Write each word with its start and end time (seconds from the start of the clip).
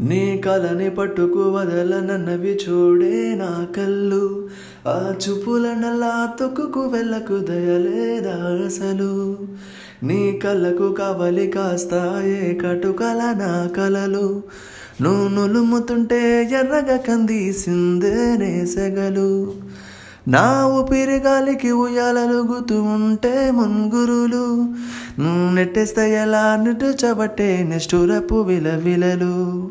నీ 0.00 0.42
కలని 0.44 0.90
పట్టుకు 0.90 1.42
వదలనన్నవి 1.42 2.58
చూడే 2.68 3.34
నా 3.34 3.66
కళ్ళు. 3.76 4.48
ఆ 4.86 5.14
చూపుల 5.28 5.74
నల్లా 5.74 6.28
తొక్కుకు 6.40 6.80
వెళ్ళకు 6.80 7.38
దయలేదా 7.38 8.34
అసలు? 8.66 9.38
నీ 10.02 10.40
కళ్ళకు 10.44 10.92
కవలి 10.92 11.46
కాస్తాయే 11.46 12.58
కటుకల 12.62 13.34
నా 13.38 13.66
కలలు? 13.76 14.42
నువ్వు 15.00 15.28
నులుముతుంటే 15.28 16.42
ఎర్రగా 16.42 16.96
కందీసిందే 16.96 18.36
నే 18.38 18.66
సెగలు. 18.66 19.52
నా 20.28 20.66
ఊపిరి 20.66 21.16
గాలికి 21.16 21.70
ఉయ్యాలలుగుతూ 21.72 22.82
ఉంటే 22.82 23.50
మున్గురులు 23.50 24.74
నెట్టేస్తే 25.54 26.14
ఎలా 26.14 26.56
నిట్టుచబట్టే 26.56 27.62
నిష్ఠురపు 27.62 28.34
విలవిలలు. 28.34 29.70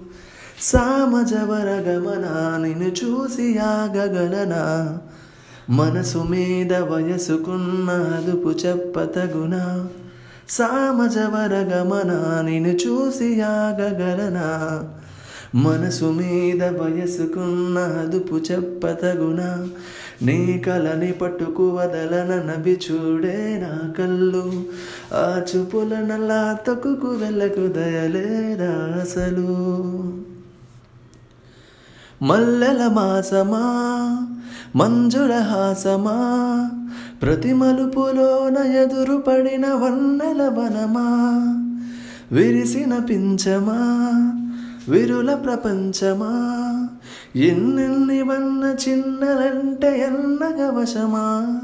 సామజవర 0.62 1.70
గమన 1.90 2.58
నిన్ను 2.66 2.86
చూసి 2.86 3.58
ఆగగలనా. 3.58 4.98
మనసు 5.70 6.18
మీద 6.18 6.74
వయసుకున్న 6.74 7.92
అదుపు 7.92 8.50
చెప్పతగునా. 8.50 9.88
సామజవర 10.50 11.54
గమన 11.54 12.42
నిన్ను 12.46 12.70
చూసి 12.70 13.42
ఆగగలనా. 13.42 14.84
మనసు 15.58 16.06
మీద 16.06 16.64
వయసుకున్న 16.64 17.80
అదుపు 17.80 18.36
చెప్పతగునా? 18.52 19.68
నీ 20.22 20.64
కలని 20.68 21.12
పట్టుకు 21.12 21.70
వదలన 21.70 22.52
నబి 22.52 22.80
చూడే 22.92 23.68
నా 23.68 23.90
కళ్ళు. 23.92 24.64
ఆ 25.14 25.42
చూపుల 25.56 26.00
నల్లా 26.00 26.58
తొక్కుకు 26.68 27.08
వెళ్ళకు 27.08 27.68
దయలేదా 27.68 29.02
అసలు? 29.02 29.48
మల్లెల 32.22 32.88
మాసమా? 32.88 33.64
మంజుల 34.76 35.34
హాసమా? 35.34 36.70
ప్రతి 37.22 37.54
మలుపులోన 37.54 38.68
ఎదురు 38.68 39.18
పడిన 39.18 39.66
వన్నెల 39.68 40.44
వనమా? 40.44 41.08
విరిసిన 42.32 42.98
పించమా 42.98 44.04
విరుల 44.90 45.34
ప్రపంచమా? 45.36 46.32
ఎన్నెన్ని 47.36 48.22
వన్న 48.22 48.76
చిన్నలంటే 48.90 50.00
ఎన్నగ 50.00 50.70
వశమా? 50.70 51.58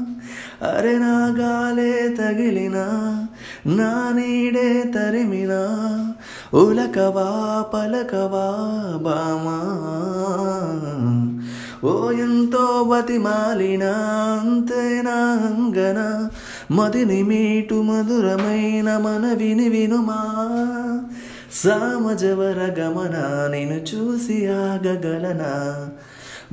అరె 0.62 0.98
నాగాలే 0.98 2.16
తగిలినా 2.18 2.84
నా 3.66 4.12
నీడే 4.16 4.92
తరిమినా? 4.94 5.84
ఉలకవా 6.54 7.64
పలకవా 7.74 8.46
బామా? 8.96 9.60
ఓ 11.88 12.10
ఎంతో 12.10 12.84
బతిమాలినా 12.90 13.90
అంతేనా 14.40 15.16
అంగన? 15.20 16.28
మదిని 16.70 17.22
మీటు 17.22 17.74
మధురమైన 17.74 18.98
మనవిని 18.98 19.68
వినుమా? 19.68 20.24
సామజవర 21.54 22.74
గమన 22.80 23.46
నేను 23.50 23.74
చూసి 23.74 24.46
ఆగగలనా? 24.46 25.88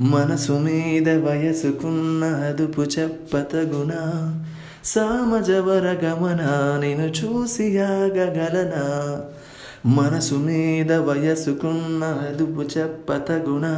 మనసు 0.00 0.52
మీద 0.52 1.08
వయసుకున్న 1.08 2.24
అదుపు 2.24 2.82
చెప్పతగునా? 2.82 4.00
సామజవర 4.84 5.98
గమన 6.04 6.40
నేను 6.80 7.02
చూసి 7.02 7.78
ఆగగలనా? 7.78 9.20
మనసు 9.86 10.34
మీద 10.34 10.92
వయసుకున్న 10.92 12.04
అదుపు 12.04 12.78
చెప్పతగునా? 12.78 13.74